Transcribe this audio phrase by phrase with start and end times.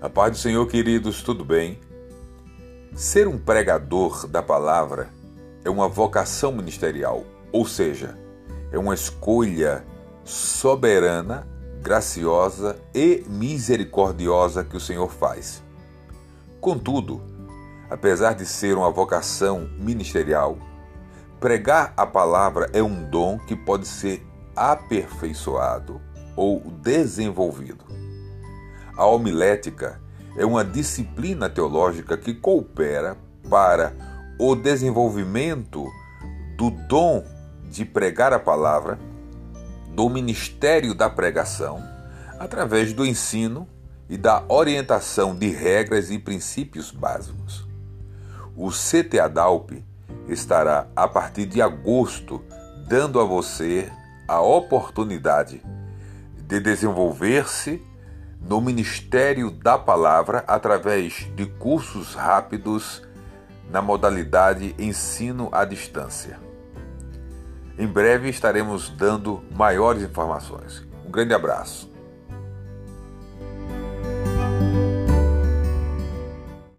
[0.00, 1.78] A paz do Senhor, queridos, tudo bem?
[2.94, 5.10] Ser um pregador da palavra
[5.62, 8.18] é uma vocação ministerial, ou seja,
[8.72, 9.84] é uma escolha
[10.24, 11.46] soberana,
[11.82, 15.62] graciosa e misericordiosa que o Senhor faz.
[16.62, 17.20] Contudo,
[17.90, 20.56] apesar de ser uma vocação ministerial,
[21.38, 26.00] pregar a palavra é um dom que pode ser aperfeiçoado
[26.34, 27.99] ou desenvolvido.
[29.00, 29.98] A homilética
[30.36, 33.16] é uma disciplina teológica que coopera
[33.48, 33.94] para
[34.38, 35.86] o desenvolvimento
[36.54, 37.24] do dom
[37.70, 38.98] de pregar a palavra,
[39.94, 41.82] do ministério da pregação,
[42.38, 43.66] através do ensino
[44.06, 47.66] e da orientação de regras e princípios básicos.
[48.54, 49.82] O CTA DALP
[50.28, 52.44] estará a partir de agosto
[52.86, 53.90] dando a você
[54.28, 55.62] a oportunidade
[56.46, 57.88] de desenvolver-se
[58.40, 63.02] no Ministério da Palavra através de cursos rápidos
[63.70, 66.38] na modalidade ensino à distância.
[67.78, 70.86] Em breve estaremos dando maiores informações.
[71.06, 71.89] Um grande abraço.